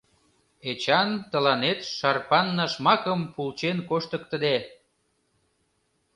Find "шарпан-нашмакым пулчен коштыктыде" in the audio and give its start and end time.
1.97-4.55